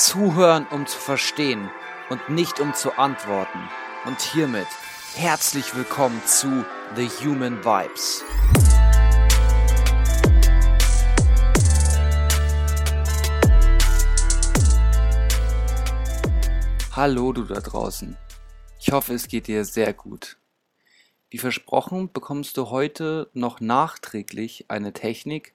Zuhören, 0.00 0.66
um 0.70 0.86
zu 0.86 0.98
verstehen 0.98 1.68
und 2.08 2.30
nicht 2.30 2.58
um 2.58 2.72
zu 2.72 2.96
antworten. 2.96 3.68
Und 4.06 4.18
hiermit 4.22 4.66
herzlich 5.14 5.76
willkommen 5.76 6.22
zu 6.24 6.64
The 6.96 7.06
Human 7.22 7.62
Vibes. 7.62 8.24
Hallo 16.96 17.34
du 17.34 17.44
da 17.44 17.60
draußen. 17.60 18.16
Ich 18.80 18.92
hoffe, 18.92 19.12
es 19.12 19.28
geht 19.28 19.48
dir 19.48 19.66
sehr 19.66 19.92
gut. 19.92 20.38
Wie 21.28 21.36
versprochen 21.36 22.10
bekommst 22.10 22.56
du 22.56 22.70
heute 22.70 23.28
noch 23.34 23.60
nachträglich 23.60 24.64
eine 24.68 24.94
Technik, 24.94 25.52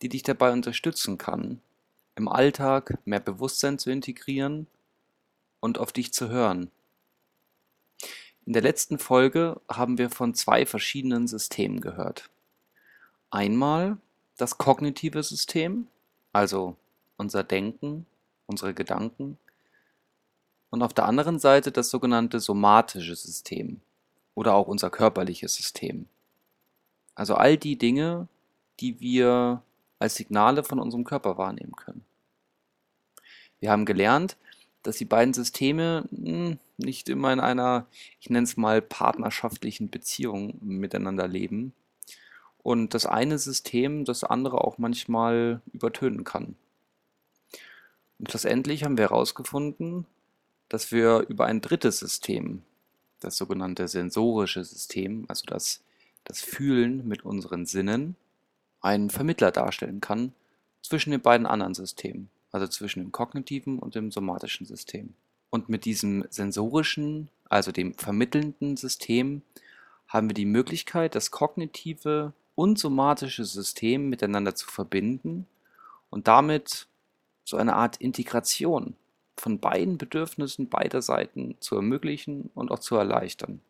die 0.00 0.08
dich 0.08 0.22
dabei 0.22 0.52
unterstützen 0.52 1.18
kann, 1.18 1.60
im 2.16 2.28
Alltag 2.28 2.98
mehr 3.04 3.20
Bewusstsein 3.20 3.78
zu 3.78 3.90
integrieren 3.90 4.66
und 5.60 5.78
auf 5.78 5.92
dich 5.92 6.12
zu 6.12 6.28
hören. 6.28 6.70
In 8.46 8.52
der 8.52 8.62
letzten 8.62 8.98
Folge 8.98 9.60
haben 9.68 9.98
wir 9.98 10.08
von 10.08 10.34
zwei 10.34 10.66
verschiedenen 10.66 11.26
Systemen 11.26 11.80
gehört. 11.80 12.30
Einmal 13.30 13.98
das 14.36 14.56
kognitive 14.56 15.22
System, 15.22 15.88
also 16.32 16.76
unser 17.16 17.44
Denken, 17.44 18.06
unsere 18.46 18.72
Gedanken, 18.72 19.38
und 20.70 20.82
auf 20.82 20.94
der 20.94 21.06
anderen 21.06 21.38
Seite 21.38 21.72
das 21.72 21.90
sogenannte 21.90 22.40
somatische 22.40 23.16
System 23.16 23.80
oder 24.34 24.54
auch 24.54 24.68
unser 24.68 24.90
körperliches 24.90 25.54
System. 25.54 26.06
Also 27.14 27.34
all 27.34 27.56
die 27.56 27.78
Dinge, 27.78 28.28
die 28.80 29.00
wir 29.00 29.62
als 29.98 30.14
Signale 30.14 30.62
von 30.62 30.78
unserem 30.78 31.04
Körper 31.04 31.38
wahrnehmen 31.38 31.74
können. 31.74 32.05
Wir 33.66 33.72
haben 33.72 33.84
gelernt, 33.84 34.36
dass 34.84 34.96
die 34.96 35.04
beiden 35.04 35.34
Systeme 35.34 36.04
hm, 36.10 36.60
nicht 36.76 37.08
immer 37.08 37.32
in 37.32 37.40
einer, 37.40 37.88
ich 38.20 38.30
nenne 38.30 38.44
es 38.44 38.56
mal, 38.56 38.80
partnerschaftlichen 38.80 39.90
Beziehung 39.90 40.56
miteinander 40.60 41.26
leben 41.26 41.72
und 42.62 42.94
das 42.94 43.06
eine 43.06 43.40
System 43.40 44.04
das 44.04 44.22
andere 44.22 44.62
auch 44.62 44.78
manchmal 44.78 45.62
übertönen 45.72 46.22
kann. 46.22 46.54
Und 48.20 48.30
schlussendlich 48.30 48.84
haben 48.84 48.98
wir 48.98 49.06
herausgefunden, 49.06 50.06
dass 50.68 50.92
wir 50.92 51.26
über 51.28 51.46
ein 51.46 51.60
drittes 51.60 51.98
System, 51.98 52.62
das 53.18 53.36
sogenannte 53.36 53.88
sensorische 53.88 54.62
System, 54.62 55.24
also 55.26 55.44
das, 55.44 55.82
das 56.22 56.40
Fühlen 56.40 57.08
mit 57.08 57.24
unseren 57.24 57.66
Sinnen, 57.66 58.14
einen 58.80 59.10
Vermittler 59.10 59.50
darstellen 59.50 60.00
kann 60.00 60.34
zwischen 60.82 61.10
den 61.10 61.20
beiden 61.20 61.48
anderen 61.48 61.74
Systemen, 61.74 62.30
also 62.56 62.68
zwischen 62.68 63.00
dem 63.00 63.12
kognitiven 63.12 63.78
und 63.78 63.94
dem 63.94 64.10
somatischen 64.10 64.66
System. 64.66 65.14
Und 65.50 65.68
mit 65.68 65.84
diesem 65.84 66.24
sensorischen, 66.30 67.28
also 67.50 67.70
dem 67.70 67.94
vermittelnden 67.94 68.76
System, 68.78 69.42
haben 70.08 70.30
wir 70.30 70.34
die 70.34 70.46
Möglichkeit, 70.46 71.14
das 71.14 71.30
kognitive 71.30 72.32
und 72.54 72.78
somatische 72.78 73.44
System 73.44 74.08
miteinander 74.08 74.54
zu 74.54 74.66
verbinden 74.68 75.46
und 76.08 76.28
damit 76.28 76.86
so 77.44 77.58
eine 77.58 77.74
Art 77.74 77.98
Integration 77.98 78.96
von 79.36 79.58
beiden 79.60 79.98
Bedürfnissen 79.98 80.70
beider 80.70 81.02
Seiten 81.02 81.56
zu 81.60 81.76
ermöglichen 81.76 82.50
und 82.54 82.70
auch 82.70 82.78
zu 82.78 82.96
erleichtern. 82.96 83.60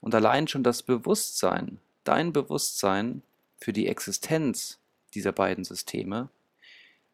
Und 0.00 0.14
allein 0.14 0.46
schon 0.46 0.62
das 0.62 0.84
Bewusstsein, 0.84 1.80
dein 2.04 2.32
Bewusstsein 2.32 3.22
für 3.58 3.72
die 3.72 3.88
Existenz 3.88 4.78
dieser 5.14 5.32
beiden 5.32 5.64
Systeme, 5.64 6.28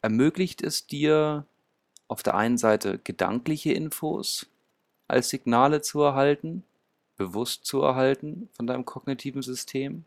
ermöglicht 0.02 0.62
es 0.62 0.86
dir 0.86 1.46
auf 2.08 2.22
der 2.22 2.34
einen 2.34 2.58
Seite 2.58 2.98
gedankliche 2.98 3.72
Infos 3.72 4.46
als 5.08 5.28
Signale 5.28 5.82
zu 5.82 6.00
erhalten, 6.00 6.64
bewusst 7.16 7.64
zu 7.64 7.82
erhalten 7.82 8.48
von 8.52 8.66
deinem 8.66 8.84
kognitiven 8.84 9.42
System, 9.42 10.04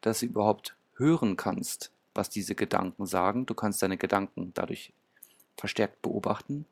dass 0.00 0.20
du 0.20 0.26
überhaupt 0.26 0.76
hören 0.96 1.36
kannst, 1.36 1.90
was 2.14 2.28
diese 2.28 2.54
Gedanken 2.54 3.06
sagen. 3.06 3.46
Du 3.46 3.54
kannst 3.54 3.82
deine 3.82 3.96
Gedanken 3.96 4.52
dadurch 4.54 4.92
verstärkt 5.56 6.02
beobachten. 6.02 6.66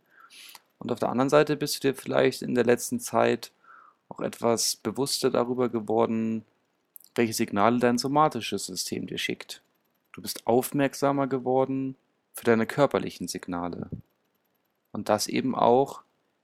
Und 0.79 0.93
auf 0.93 0.99
der 0.99 1.09
anderen 1.09 1.31
Seite 1.31 1.57
bist 1.57 1.77
du 1.77 1.89
dir 1.89 1.95
vielleicht 1.95 2.43
in 2.43 2.55
der 2.55 2.65
letzten 2.65 3.01
Zeit 3.01 3.53
auch 4.09 4.21
etwas 4.21 4.77
bewusster 4.77 5.31
darüber 5.31 5.69
geworden, 5.69 6.45
welche 7.15 7.33
Signale 7.33 7.79
dein 7.79 7.99
somatisches 7.99 8.67
System 8.67 9.07
dir 9.07 9.19
schickt. 9.19 9.63
Du 10.13 10.23
bist 10.23 10.47
aufmerksamer 10.47 11.27
geworden 11.27 11.97
für 12.37 12.45
deine 12.45 12.67
körperlichen 12.67 13.29
Signale. 13.29 13.89
Und 14.93 15.09
das 15.09 15.27
eben 15.27 15.55
auch 15.55 16.03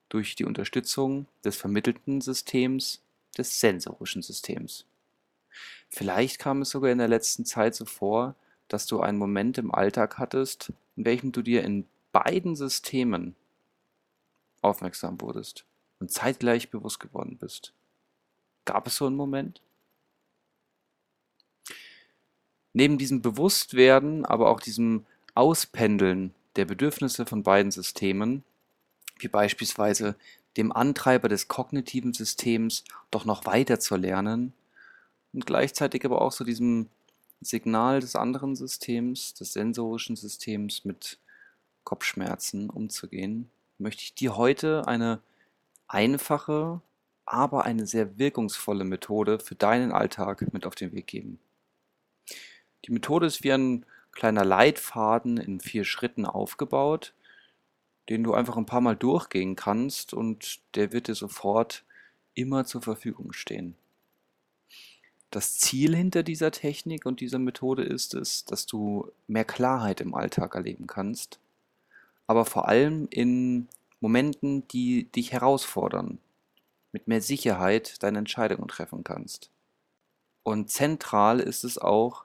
durch 0.09 0.35
die 0.35 0.45
Unterstützung 0.45 1.27
des 1.45 1.57
vermittelten 1.57 2.21
Systems, 2.21 3.03
des 3.37 3.61
sensorischen 3.61 4.23
Systems. 4.23 4.87
Vielleicht 5.91 6.39
kam 6.39 6.63
es 6.63 6.71
sogar 6.71 6.91
in 6.91 6.99
der 6.99 7.09
letzten 7.09 7.45
Zeit 7.45 7.75
so 7.75 7.85
vor, 7.85 8.35
dass 8.69 8.87
du 8.87 9.01
einen 9.01 9.19
Moment 9.19 9.59
im 9.59 9.73
Alltag 9.73 10.19
hattest, 10.19 10.73
in 10.97 11.05
welchem 11.05 11.31
du 11.33 11.43
dir 11.43 11.63
in 11.63 11.87
beiden 12.11 12.57
Systemen 12.57 13.37
aufmerksam 14.63 15.21
wurdest 15.21 15.67
und 16.01 16.11
zeitgleich 16.11 16.71
bewusst 16.71 17.01
geworden 17.01 17.37
bist. 17.39 17.75
Gab 18.65 18.87
es 18.87 18.97
so 18.97 19.07
einen 19.07 19.17
Moment? 19.17 19.61
Neben 22.73 22.97
diesem 22.97 23.21
Bewusstwerden, 23.21 24.25
aber 24.25 24.49
auch 24.49 24.61
diesem 24.61 25.05
Auspendeln 25.34 26.34
der 26.56 26.65
Bedürfnisse 26.65 27.26
von 27.26 27.43
beiden 27.43 27.72
Systemen, 27.72 28.44
wie 29.19 29.28
beispielsweise 29.28 30.16
dem 30.56 30.72
Antreiber 30.72 31.28
des 31.28 31.48
kognitiven 31.48 32.12
Systems 32.12 32.84
doch 33.10 33.25
noch 33.25 33.47
weiter 33.47 33.81
zu 33.81 33.97
lernen 33.97 34.53
und 35.32 35.47
gleichzeitig 35.47 36.04
aber 36.04 36.20
auch 36.20 36.32
so 36.32 36.44
diesem 36.44 36.88
Signal 37.41 38.00
des 38.00 38.16
anderen 38.16 38.54
Systems, 38.54 39.34
des 39.34 39.53
sensorischen 39.54 40.16
Systems 40.16 40.84
mit 40.84 41.19
Kopfschmerzen 41.84 42.70
umzugehen, 42.70 43.50
möchte 43.78 44.03
ich 44.03 44.14
dir 44.14 44.37
heute 44.37 44.87
eine 44.87 45.20
einfache, 45.88 46.81
aber 47.25 47.64
eine 47.64 47.87
sehr 47.87 48.19
wirkungsvolle 48.19 48.84
Methode 48.84 49.38
für 49.38 49.54
deinen 49.54 49.93
Alltag 49.93 50.53
mit 50.53 50.66
auf 50.66 50.75
den 50.75 50.93
Weg 50.93 51.06
geben. 51.06 51.38
Die 52.84 52.93
Methode 52.93 53.26
ist 53.26 53.43
wie 53.43 53.53
ein 53.53 53.87
kleiner 54.12 54.45
Leitfaden 54.45 55.39
in 55.39 55.61
vier 55.61 55.84
Schritten 55.84 56.27
aufgebaut, 56.27 57.15
den 58.09 58.25
du 58.25 58.34
einfach 58.34 58.56
ein 58.56 58.67
paar 58.67 58.81
Mal 58.81 58.97
durchgehen 58.97 59.56
kannst 59.56 60.15
und 60.15 60.61
der 60.75 60.93
wird 60.93 61.09
dir 61.09 61.15
sofort 61.15 61.84
immer 62.34 62.65
zur 62.65 62.83
Verfügung 62.83 63.33
stehen. 63.33 63.77
Das 65.31 65.56
Ziel 65.56 65.97
hinter 65.97 66.23
dieser 66.23 66.50
Technik 66.50 67.06
und 67.06 67.21
dieser 67.21 67.39
Methode 67.39 67.84
ist 67.84 68.15
es, 68.15 68.45
dass 68.45 68.67
du 68.67 69.11
mehr 69.27 69.45
Klarheit 69.45 70.00
im 70.00 70.15
Alltag 70.15 70.55
erleben 70.55 70.87
kannst 70.87 71.41
aber 72.33 72.47
vor 72.47 72.69
allem 72.69 73.09
in 73.11 73.69
Momenten, 74.00 74.67
die 74.69 75.05
dich 75.05 75.33
herausfordern, 75.33 76.19
mit 76.93 77.06
mehr 77.06 77.21
Sicherheit 77.21 78.03
deine 78.03 78.19
Entscheidungen 78.19 78.69
treffen 78.69 79.05
kannst. 79.05 79.50
Und 80.43 80.71
zentral 80.71 81.41
ist 81.41 81.62
es 81.62 81.77
auch, 81.77 82.25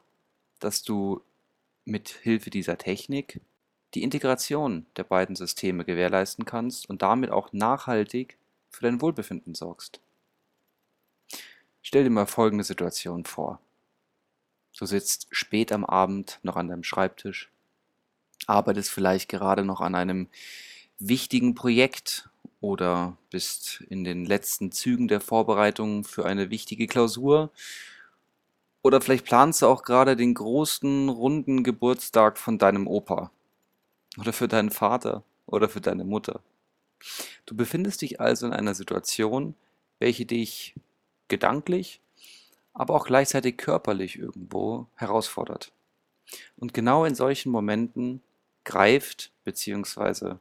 dass 0.60 0.84
du 0.84 1.22
mit 1.88 2.10
Hilfe 2.10 2.50
dieser 2.50 2.78
Technik 2.78 3.42
die 3.94 4.04
Integration 4.04 4.86
der 4.98 5.04
beiden 5.04 5.36
Systeme 5.36 5.86
gewährleisten 5.86 6.46
kannst 6.46 6.90
und 6.90 7.02
damit 7.02 7.32
auch 7.32 7.54
nachhaltig 7.54 8.38
für 8.70 8.84
dein 8.84 9.02
Wohlbefinden 9.02 9.56
sorgst. 9.56 10.02
Stell 11.82 12.04
dir 12.04 12.10
mal 12.10 12.26
folgende 12.26 12.64
Situation 12.64 13.24
vor. 13.24 13.62
Du 14.78 14.86
sitzt 14.86 15.28
spät 15.32 15.72
am 15.72 15.86
Abend 15.86 16.40
noch 16.44 16.58
an 16.58 16.68
deinem 16.68 16.84
Schreibtisch 16.84 17.50
arbeitest 18.48 18.90
vielleicht 18.90 19.30
gerade 19.30 19.64
noch 19.64 19.82
an 19.82 19.96
einem 19.96 20.28
wichtigen 21.00 21.56
Projekt 21.56 22.30
oder 22.60 23.18
bist 23.30 23.84
in 23.90 24.04
den 24.04 24.26
letzten 24.26 24.72
Zügen 24.72 25.08
der 25.08 25.22
Vorbereitung 25.22 26.04
für 26.04 26.26
eine 26.26 26.50
wichtige 26.50 26.88
Klausur 26.88 27.52
oder 28.88 29.02
vielleicht 29.02 29.26
planst 29.26 29.62
du 29.62 29.68
auch 29.68 29.84
gerade 29.84 30.16
den 30.16 30.34
großen 30.34 31.10
runden 31.10 31.64
Geburtstag 31.64 32.38
von 32.38 32.58
deinem 32.58 32.88
Opa 32.88 33.32
oder 34.18 34.32
für 34.32 34.48
deinen 34.48 34.72
Vater 34.72 35.24
oder 35.46 35.68
für 35.68 35.82
deine 35.82 36.06
Mutter. 36.06 36.40
Du 37.46 37.54
befindest 37.54 38.02
dich 38.02 38.22
also 38.22 38.48
in 38.48 38.54
einer 38.54 38.74
Situation, 38.74 39.56
welche 40.00 40.26
dich 40.26 40.74
gedanklich, 41.28 42.00
aber 42.74 42.96
auch 42.96 43.06
gleichzeitig 43.06 43.58
körperlich 43.58 44.18
irgendwo 44.18 44.88
herausfordert. 44.96 45.74
Und 46.56 46.74
genau 46.74 47.04
in 47.04 47.14
solchen 47.14 47.52
Momenten 47.52 48.22
greift, 48.64 49.32
beziehungsweise 49.44 50.40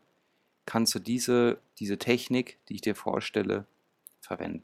kannst 0.66 0.94
du 0.94 1.00
diese, 1.00 1.58
diese 1.80 1.98
Technik, 1.98 2.58
die 2.68 2.76
ich 2.76 2.80
dir 2.80 2.94
vorstelle, 2.94 3.66
verwenden. 4.20 4.62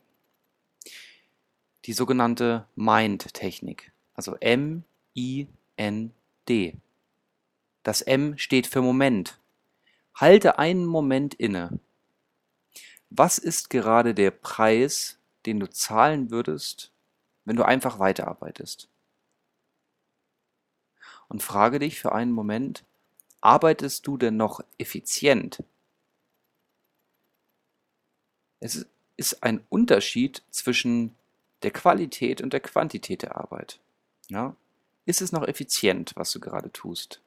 Die 1.84 1.93
sogenannte 1.93 2.67
Mind-Technik, 2.76 3.93
also 4.14 4.37
M-I-N-D. 4.37 4.87
Das 7.82 8.02
M 8.02 8.38
steht 8.38 8.69
für 8.69 8.82
Moment. 8.82 9.40
Halte 10.14 10.61
einen 10.61 10.87
Moment 10.87 11.34
inne. 11.34 11.81
Was 13.11 13.38
ist 13.38 13.69
gerade 13.69 14.14
der 14.14 14.31
Preis, 14.31 15.19
den 15.44 15.58
du 15.58 15.69
zahlen 15.69 16.31
würdest, 16.31 16.93
wenn 17.44 17.56
du 17.56 17.64
einfach 17.64 17.99
weiterarbeitest? 17.99 18.88
Und 21.29 21.43
frage 21.43 21.81
dich 21.81 21.99
für 21.99 22.12
einen 22.12 22.31
Moment, 22.31 22.84
arbeitest 23.40 24.06
du 24.06 24.17
denn 24.17 24.37
noch 24.37 24.62
effizient? 24.79 25.64
Es 28.61 28.87
ist 29.17 29.43
ein 29.43 29.64
Unterschied 29.69 30.44
zwischen 30.50 31.17
der 31.62 31.70
Qualität 31.70 32.41
und 32.41 32.53
der 32.53 32.61
Quantität 32.61 33.23
der 33.23 33.37
Arbeit. 33.37 33.81
Ja? 34.29 34.56
Ist 35.05 35.23
es 35.23 35.32
noch 35.32 35.47
effizient, 35.47 36.12
was 36.14 36.32
du 36.32 36.41
gerade 36.41 36.70
tust? 36.73 37.20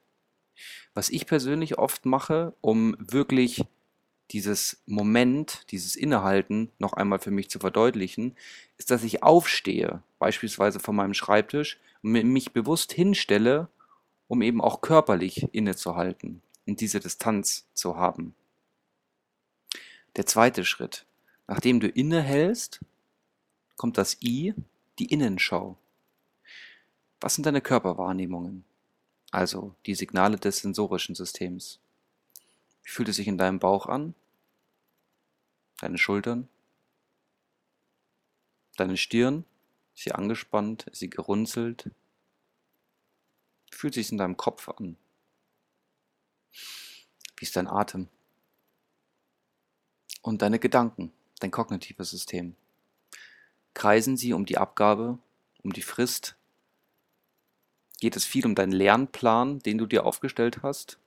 Was 0.94 1.10
ich 1.10 1.26
persönlich 1.26 1.78
oft 1.78 2.06
mache, 2.06 2.54
um 2.60 2.96
wirklich 2.98 3.64
dieses 4.30 4.82
Moment, 4.86 5.70
dieses 5.70 5.94
Innehalten 5.94 6.70
noch 6.78 6.94
einmal 6.94 7.18
für 7.18 7.30
mich 7.30 7.50
zu 7.50 7.58
verdeutlichen, 7.58 8.36
ist, 8.78 8.90
dass 8.90 9.04
ich 9.04 9.22
aufstehe, 9.22 10.02
beispielsweise 10.18 10.80
von 10.80 10.96
meinem 10.96 11.14
Schreibtisch, 11.14 11.78
und 12.02 12.12
mich 12.12 12.52
bewusst 12.52 12.92
hinstelle, 12.92 13.68
um 14.28 14.42
eben 14.42 14.60
auch 14.60 14.80
körperlich 14.80 15.48
innezuhalten 15.52 16.42
und 16.66 16.80
diese 16.80 17.00
Distanz 17.00 17.66
zu 17.74 17.96
haben. 17.96 18.34
Der 20.16 20.26
zweite 20.26 20.64
Schritt. 20.64 21.04
Nachdem 21.46 21.78
du 21.78 21.88
innehältst, 21.88 22.80
kommt 23.76 23.98
das 23.98 24.20
I, 24.22 24.54
die 24.98 25.06
Innenschau. 25.06 25.76
Was 27.20 27.34
sind 27.34 27.46
deine 27.46 27.60
Körperwahrnehmungen? 27.60 28.64
Also 29.30 29.74
die 29.86 29.94
Signale 29.94 30.36
des 30.36 30.58
sensorischen 30.58 31.14
Systems. 31.14 31.80
Wie 32.82 32.90
fühlt 32.90 33.08
es 33.08 33.16
sich 33.16 33.28
in 33.28 33.38
deinem 33.38 33.58
Bauch 33.58 33.86
an? 33.86 34.14
Deine 35.78 35.98
Schultern? 35.98 36.48
Deine 38.76 38.96
Stirn? 38.96 39.44
Ist 39.94 40.04
sie 40.04 40.12
angespannt? 40.12 40.86
Ist 40.88 41.00
sie 41.00 41.10
gerunzelt? 41.10 41.90
Wie 43.70 43.76
fühlt 43.76 43.96
es 43.96 44.06
sich 44.06 44.12
in 44.12 44.18
deinem 44.18 44.36
Kopf 44.36 44.68
an? 44.68 44.96
Wie 47.36 47.44
ist 47.44 47.56
dein 47.56 47.66
Atem? 47.66 48.08
Und 50.22 50.42
deine 50.42 50.58
Gedanken, 50.58 51.12
dein 51.40 51.50
kognitives 51.50 52.10
System. 52.10 52.56
Kreisen 53.76 54.16
sie 54.16 54.32
um 54.32 54.46
die 54.46 54.56
Abgabe, 54.56 55.18
um 55.62 55.70
die 55.70 55.82
Frist? 55.82 56.34
Geht 58.00 58.16
es 58.16 58.24
viel 58.24 58.46
um 58.46 58.54
deinen 58.54 58.72
Lernplan, 58.72 59.58
den 59.58 59.76
du 59.76 59.84
dir 59.84 60.06
aufgestellt 60.06 60.62
hast? 60.62 60.98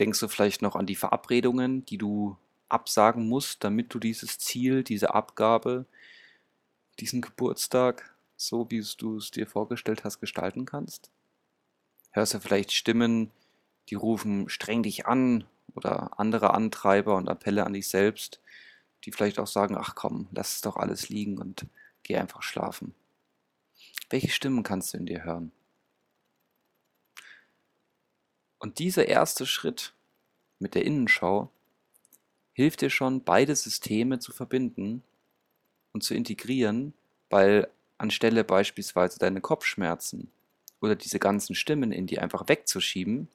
Denkst 0.00 0.18
du 0.18 0.26
vielleicht 0.26 0.60
noch 0.60 0.74
an 0.74 0.86
die 0.86 0.96
Verabredungen, 0.96 1.86
die 1.86 1.96
du 1.96 2.36
absagen 2.68 3.28
musst, 3.28 3.62
damit 3.62 3.94
du 3.94 4.00
dieses 4.00 4.40
Ziel, 4.40 4.82
diese 4.82 5.14
Abgabe, 5.14 5.86
diesen 6.98 7.20
Geburtstag, 7.20 8.12
so 8.36 8.68
wie 8.72 8.84
du 8.98 9.18
es 9.18 9.30
dir 9.30 9.46
vorgestellt 9.46 10.02
hast, 10.02 10.18
gestalten 10.18 10.64
kannst? 10.64 11.12
Hörst 12.10 12.34
du 12.34 12.40
vielleicht 12.40 12.72
Stimmen, 12.72 13.30
die 13.88 13.94
rufen 13.94 14.48
streng 14.48 14.82
dich 14.82 15.06
an 15.06 15.44
oder 15.76 16.18
andere 16.18 16.54
Antreiber 16.54 17.14
und 17.14 17.28
Appelle 17.28 17.64
an 17.64 17.74
dich 17.74 17.86
selbst, 17.86 18.40
die 19.04 19.12
vielleicht 19.12 19.38
auch 19.38 19.46
sagen, 19.46 19.76
ach 19.76 19.94
komm, 19.94 20.28
lass 20.32 20.56
es 20.56 20.60
doch 20.60 20.76
alles 20.76 21.08
liegen 21.08 21.38
und 21.38 21.66
geh 22.02 22.16
einfach 22.16 22.42
schlafen. 22.42 22.94
Welche 24.10 24.30
Stimmen 24.30 24.62
kannst 24.62 24.92
du 24.92 24.98
in 24.98 25.06
dir 25.06 25.24
hören? 25.24 25.52
Und 28.58 28.78
dieser 28.78 29.06
erste 29.06 29.46
Schritt 29.46 29.94
mit 30.58 30.74
der 30.74 30.84
Innenschau 30.84 31.50
hilft 32.52 32.80
dir 32.80 32.90
schon, 32.90 33.22
beide 33.22 33.54
Systeme 33.54 34.18
zu 34.18 34.32
verbinden 34.32 35.04
und 35.92 36.02
zu 36.02 36.14
integrieren, 36.14 36.92
weil 37.30 37.68
anstelle 37.98 38.44
beispielsweise 38.44 39.18
deine 39.18 39.40
Kopfschmerzen 39.40 40.30
oder 40.80 40.96
diese 40.96 41.18
ganzen 41.18 41.54
Stimmen 41.54 41.92
in 41.92 42.06
dir 42.06 42.22
einfach 42.22 42.48
wegzuschieben, 42.48 43.28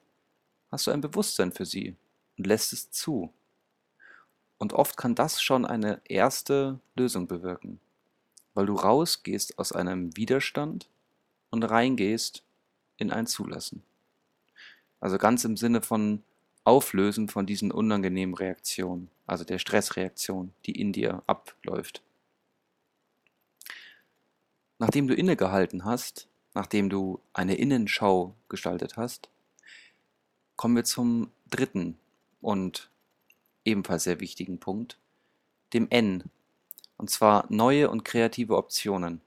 hast 0.70 0.86
du 0.86 0.90
ein 0.90 1.00
Bewusstsein 1.00 1.52
für 1.52 1.64
sie 1.64 1.96
und 2.36 2.46
lässt 2.46 2.72
es 2.72 2.90
zu. 2.90 3.32
Und 4.58 4.72
oft 4.72 4.96
kann 4.96 5.14
das 5.14 5.42
schon 5.42 5.64
eine 5.64 6.00
erste 6.04 6.78
Lösung 6.96 7.26
bewirken, 7.26 7.80
weil 8.54 8.66
du 8.66 8.74
rausgehst 8.74 9.58
aus 9.58 9.72
einem 9.72 10.16
Widerstand 10.16 10.88
und 11.50 11.62
reingehst 11.64 12.42
in 12.96 13.10
ein 13.10 13.26
Zulassen. 13.26 13.82
Also 15.00 15.18
ganz 15.18 15.44
im 15.44 15.56
Sinne 15.56 15.82
von 15.82 16.22
Auflösen 16.64 17.28
von 17.28 17.44
diesen 17.44 17.70
unangenehmen 17.70 18.34
Reaktionen, 18.34 19.10
also 19.26 19.44
der 19.44 19.58
Stressreaktion, 19.58 20.54
die 20.64 20.80
in 20.80 20.92
dir 20.92 21.22
abläuft. 21.26 22.02
Nachdem 24.78 25.06
du 25.06 25.14
innegehalten 25.14 25.84
hast, 25.84 26.26
nachdem 26.54 26.88
du 26.88 27.20
eine 27.34 27.56
Innenschau 27.56 28.34
gestaltet 28.48 28.96
hast, 28.96 29.28
kommen 30.56 30.76
wir 30.76 30.84
zum 30.84 31.30
dritten 31.50 31.98
und 32.40 32.90
ebenfalls 33.64 34.04
sehr 34.04 34.20
wichtigen 34.20 34.58
Punkt, 34.58 34.98
dem 35.72 35.88
N, 35.90 36.24
und 36.96 37.10
zwar 37.10 37.46
neue 37.48 37.90
und 37.90 38.04
kreative 38.04 38.56
Optionen. 38.56 39.20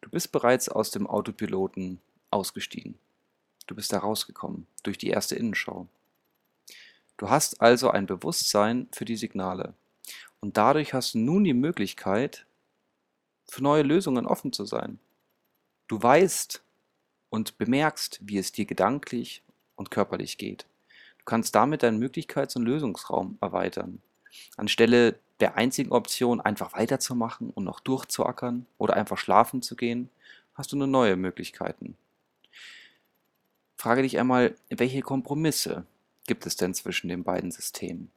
Du 0.00 0.10
bist 0.10 0.32
bereits 0.32 0.68
aus 0.68 0.90
dem 0.90 1.06
Autopiloten 1.06 2.00
ausgestiegen. 2.30 2.98
Du 3.66 3.74
bist 3.74 3.92
da 3.92 3.98
rausgekommen 3.98 4.66
durch 4.82 4.96
die 4.96 5.10
erste 5.10 5.36
Innenschau. 5.36 5.88
Du 7.16 7.28
hast 7.28 7.60
also 7.60 7.90
ein 7.90 8.06
Bewusstsein 8.06 8.88
für 8.92 9.04
die 9.04 9.16
Signale. 9.16 9.74
Und 10.40 10.56
dadurch 10.56 10.94
hast 10.94 11.14
du 11.14 11.18
nun 11.18 11.44
die 11.44 11.54
Möglichkeit, 11.54 12.46
für 13.50 13.62
neue 13.62 13.82
Lösungen 13.82 14.26
offen 14.26 14.52
zu 14.52 14.64
sein. 14.64 15.00
Du 15.88 16.00
weißt 16.00 16.62
und 17.30 17.58
bemerkst, 17.58 18.20
wie 18.22 18.38
es 18.38 18.52
dir 18.52 18.66
gedanklich 18.66 19.42
und 19.74 19.90
körperlich 19.90 20.38
geht. 20.38 20.66
Du 21.28 21.30
kannst 21.30 21.54
damit 21.54 21.82
deinen 21.82 21.98
Möglichkeits- 21.98 22.56
und 22.56 22.62
Lösungsraum 22.62 23.36
erweitern. 23.42 24.00
Anstelle 24.56 25.18
der 25.40 25.58
einzigen 25.58 25.92
Option, 25.92 26.40
einfach 26.40 26.72
weiterzumachen 26.72 27.50
und 27.50 27.64
noch 27.64 27.80
durchzuackern 27.80 28.64
oder 28.78 28.94
einfach 28.94 29.18
schlafen 29.18 29.60
zu 29.60 29.76
gehen, 29.76 30.08
hast 30.54 30.72
du 30.72 30.76
nur 30.76 30.86
neue 30.86 31.16
Möglichkeiten. 31.16 31.98
Frage 33.76 34.00
dich 34.00 34.18
einmal, 34.18 34.56
welche 34.70 35.02
Kompromisse 35.02 35.84
gibt 36.26 36.46
es 36.46 36.56
denn 36.56 36.72
zwischen 36.72 37.08
den 37.08 37.24
beiden 37.24 37.50
Systemen? 37.50 38.10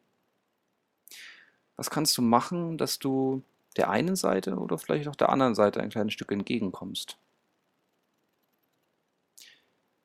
Was 1.75 1.89
kannst 1.89 2.17
du 2.17 2.21
machen, 2.21 2.77
dass 2.77 2.97
du 2.97 3.43
der 3.75 3.89
einen 3.89 4.15
Seite 4.15 4.55
oder 4.55 4.77
vielleicht 4.77 5.09
auch 5.09 5.17
der 5.17 5.27
anderen 5.27 5.53
Seite 5.53 5.81
ein 5.81 5.89
kleines 5.89 6.13
Stück 6.13 6.31
entgegenkommst? 6.31 7.17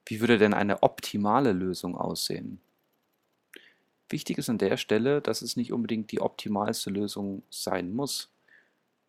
Wie 0.06 0.18
würde 0.18 0.38
denn 0.38 0.54
eine 0.54 0.82
optimale 0.82 1.52
Lösung 1.52 1.96
aussehen? 1.96 2.60
Wichtig 4.08 4.38
ist 4.38 4.48
an 4.48 4.58
der 4.58 4.76
Stelle, 4.76 5.20
dass 5.20 5.42
es 5.42 5.56
nicht 5.56 5.72
unbedingt 5.72 6.12
die 6.12 6.20
optimalste 6.20 6.90
Lösung 6.90 7.42
sein 7.50 7.92
muss. 7.94 8.30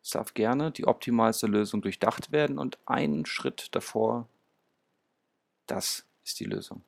Es 0.04 0.12
darf 0.12 0.34
gerne 0.34 0.72
die 0.72 0.88
optimalste 0.88 1.48
Lösung 1.48 1.82
durchdacht 1.82 2.32
werden 2.32 2.58
und 2.58 2.78
einen 2.86 3.26
Schritt 3.26 3.76
davor 3.76 4.28
das 5.68 6.06
ist 6.24 6.40
die 6.40 6.46
Lösung. 6.46 6.82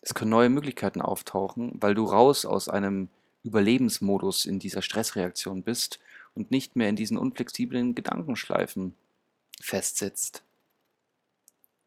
Es 0.00 0.14
können 0.14 0.30
neue 0.30 0.48
Möglichkeiten 0.48 1.02
auftauchen, 1.02 1.72
weil 1.80 1.94
du 1.94 2.04
raus 2.04 2.44
aus 2.44 2.68
einem 2.68 3.08
Überlebensmodus 3.44 4.46
in 4.46 4.58
dieser 4.58 4.82
Stressreaktion 4.82 5.62
bist 5.62 6.00
und 6.34 6.50
nicht 6.50 6.76
mehr 6.76 6.88
in 6.88 6.96
diesen 6.96 7.18
unflexiblen 7.18 7.94
Gedankenschleifen 7.94 8.94
festsitzt. 9.60 10.42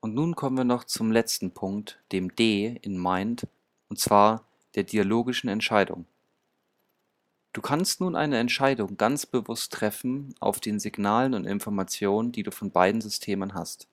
Und 0.02 0.16
nun 0.16 0.36
kommen 0.36 0.58
wir 0.58 0.64
noch 0.64 0.84
zum 0.84 1.12
letzten 1.12 1.52
Punkt, 1.52 2.00
dem 2.12 2.36
D 2.36 2.80
in 2.82 3.02
Mind, 3.02 3.48
und 3.88 4.00
zwar 4.00 4.44
der 4.74 4.84
dialogischen 4.84 5.48
Entscheidung. 5.48 6.06
Du 7.54 7.62
kannst 7.62 8.02
nun 8.02 8.16
eine 8.16 8.40
Entscheidung 8.40 8.98
ganz 8.98 9.28
bewusst 9.28 9.74
treffen 9.74 10.34
auf 10.40 10.60
den 10.60 10.80
Signalen 10.80 11.36
und 11.36 11.46
Informationen, 11.46 12.32
die 12.32 12.44
du 12.44 12.52
von 12.52 12.72
beiden 12.72 13.02
Systemen 13.02 13.54
hast. 13.54 13.88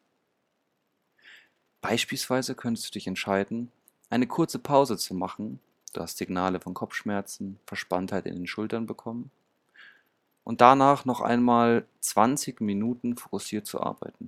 Beispielsweise 1.83 2.55
könntest 2.55 2.87
du 2.87 2.93
dich 2.93 3.07
entscheiden, 3.07 3.71
eine 4.09 4.27
kurze 4.27 4.59
Pause 4.59 4.97
zu 4.97 5.15
machen. 5.15 5.61
Du 5.93 6.01
hast 6.01 6.17
Signale 6.17 6.61
von 6.61 6.73
Kopfschmerzen, 6.73 7.59
Verspanntheit 7.67 8.27
in 8.27 8.35
den 8.35 8.47
Schultern 8.47 8.87
bekommen. 8.87 9.31
Und 10.45 10.63
danach 10.63 11.05
noch 11.05 11.21
einmal 11.21 11.85
20 12.01 12.63
Minuten 12.63 13.17
fokussiert 13.17 13.67
zu 13.67 13.83
arbeiten. 13.83 14.28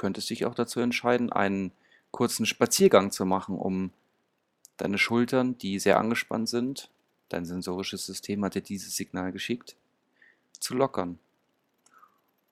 Könntest 0.00 0.30
dich 0.30 0.46
auch 0.46 0.54
dazu 0.54 0.80
entscheiden, 0.80 1.30
einen 1.30 1.72
kurzen 2.10 2.46
Spaziergang 2.46 3.10
zu 3.10 3.26
machen, 3.26 3.58
um 3.58 3.92
deine 4.78 4.96
Schultern, 4.96 5.58
die 5.58 5.78
sehr 5.78 5.98
angespannt 5.98 6.48
sind, 6.48 6.88
dein 7.28 7.44
sensorisches 7.44 8.06
System 8.06 8.42
hat 8.42 8.54
dir 8.54 8.62
dieses 8.62 8.96
Signal 8.96 9.30
geschickt, 9.30 9.76
zu 10.58 10.74
lockern. 10.74 11.18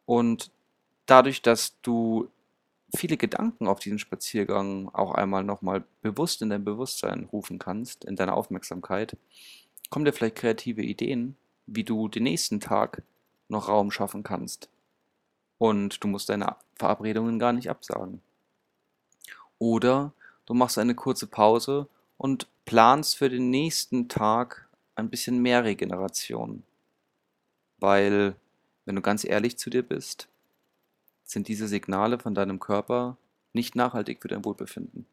Und 0.05 0.51
dadurch, 1.07 1.41
dass 1.41 1.81
du 1.81 2.29
viele 2.95 3.17
Gedanken 3.17 3.67
auf 3.67 3.81
diesen 3.81 3.99
Spaziergang 3.99 4.91
auch 4.91 5.15
einmal 5.15 5.43
nochmal 5.43 5.85
bewusst 6.03 6.43
in 6.43 6.51
dein 6.51 6.67
Bewusstsein 6.67 7.31
rufen 7.33 7.59
kannst, 7.59 8.05
in 8.05 8.15
deine 8.15 8.35
Aufmerksamkeit, 8.35 9.17
kommen 9.89 10.05
dir 10.05 10.13
vielleicht 10.13 10.37
kreative 10.37 10.83
Ideen, 10.83 11.35
wie 11.65 11.85
du 11.85 12.09
den 12.09 12.25
nächsten 12.25 12.61
Tag 12.61 13.03
noch 13.49 13.69
Raum 13.69 13.91
schaffen 13.91 14.23
kannst. 14.23 14.69
Und 15.59 16.03
du 16.03 16.09
musst 16.09 16.29
deine 16.29 16.57
Verabredungen 16.77 17.39
gar 17.39 17.53
nicht 17.53 17.69
absagen. 17.69 18.23
Oder 19.59 20.13
du 20.47 20.55
machst 20.55 20.79
eine 20.79 20.95
kurze 20.95 21.27
Pause 21.27 21.89
und 22.17 22.47
planst 22.65 23.17
für 23.17 23.29
den 23.29 23.51
nächsten 23.51 24.09
Tag 24.09 24.69
ein 24.95 25.11
bisschen 25.11 25.41
mehr 25.41 25.65
Regeneration. 25.65 26.63
Weil, 27.79 28.37
wenn 28.85 28.97
du 28.97 29.03
ganz 29.03 29.25
ehrlich 29.25 29.59
zu 29.59 29.71
dir 29.71 29.83
bist, 29.83 30.29
sind 31.25 31.49
diese 31.49 31.69
Signale 31.69 32.19
von 32.19 32.35
deinem 32.35 32.59
Körper 32.59 33.17
nicht 33.53 33.75
nachhaltig 33.75 34.23
für 34.23 34.29
dein 34.29 34.45
Wohlbefinden. 34.45 35.07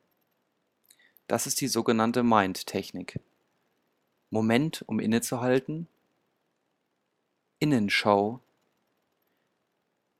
Das 1.28 1.48
ist 1.48 1.60
die 1.62 1.68
sogenannte 1.68 2.24
Mind-Technik. 2.24 3.20
Moment, 4.30 4.84
um 4.88 5.00
innezuhalten, 5.00 5.88
Innenschau, 7.60 8.42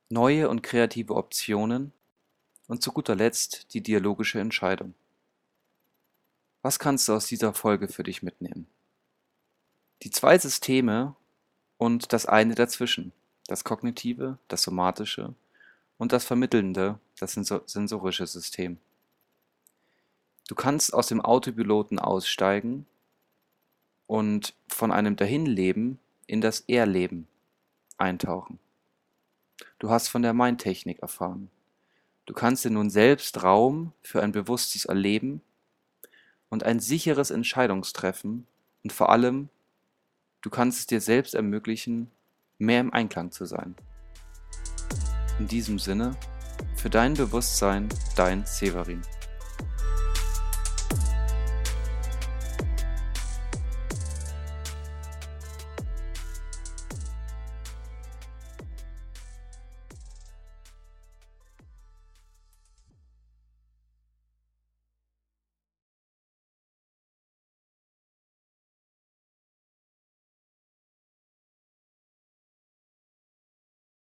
neue 0.08 0.48
und 0.48 0.62
kreative 0.62 1.14
Optionen 1.14 1.92
und 2.68 2.82
zu 2.82 2.92
guter 2.92 3.14
Letzt 3.14 3.72
die 3.74 3.80
dialogische 3.80 4.40
Entscheidung. 4.40 4.94
Was 6.62 6.78
kannst 6.78 7.08
du 7.08 7.14
aus 7.14 7.26
dieser 7.26 7.54
Folge 7.54 7.88
für 7.88 8.02
dich 8.02 8.22
mitnehmen? 8.22 8.66
Die 10.02 10.10
zwei 10.10 10.38
Systeme 10.38 11.14
und 11.78 12.12
das 12.12 12.26
eine 12.26 12.54
dazwischen, 12.54 13.12
das 13.46 13.64
kognitive, 13.64 14.38
das 14.48 14.62
somatische 14.62 15.34
und 15.98 16.12
das 16.12 16.24
vermittelnde, 16.24 16.98
das 17.18 17.32
sensorische 17.32 18.26
System. 18.26 18.78
Du 20.48 20.54
kannst 20.54 20.94
aus 20.94 21.08
dem 21.08 21.20
Autopiloten 21.20 21.98
aussteigen 21.98 22.86
und 24.06 24.54
von 24.68 24.92
einem 24.92 25.16
Dahinleben 25.16 25.98
in 26.26 26.40
das 26.40 26.60
Erleben 26.60 27.26
eintauchen. 27.98 28.58
Du 29.78 29.90
hast 29.90 30.08
von 30.08 30.22
der 30.22 30.32
Mindtechnik 30.32 31.00
erfahren. 31.00 31.50
Du 32.24 32.32
kannst 32.32 32.64
dir 32.64 32.70
nun 32.70 32.88
selbst 32.88 33.42
Raum 33.42 33.92
für 34.02 34.22
ein 34.22 34.32
bewusstes 34.32 34.86
Erleben 34.86 35.42
und 36.48 36.64
ein 36.64 36.80
sicheres 36.80 37.30
Entscheidungstreffen 37.30 38.46
und 38.82 38.92
vor 38.92 39.10
allem, 39.10 39.50
du 40.40 40.48
kannst 40.48 40.80
es 40.80 40.86
dir 40.86 41.00
selbst 41.00 41.34
ermöglichen, 41.34 42.10
mehr 42.58 42.80
im 42.80 42.92
Einklang 42.92 43.30
zu 43.32 43.44
sein. 43.44 43.76
In 45.38 45.46
diesem 45.46 45.78
Sinne, 45.78 46.16
für 46.74 46.88
dein 46.88 47.12
Bewusstsein, 47.12 47.88
dein 48.16 48.46
Severin. 48.46 49.02